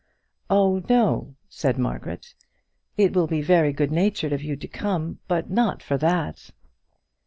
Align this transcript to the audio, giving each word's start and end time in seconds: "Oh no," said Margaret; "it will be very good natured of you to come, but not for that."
"Oh 0.49 0.81
no," 0.89 1.35
said 1.47 1.77
Margaret; 1.77 2.33
"it 2.97 3.13
will 3.13 3.27
be 3.27 3.43
very 3.43 3.71
good 3.71 3.91
natured 3.91 4.33
of 4.33 4.41
you 4.41 4.55
to 4.55 4.67
come, 4.67 5.19
but 5.27 5.51
not 5.51 5.83
for 5.83 5.95
that." 5.99 6.49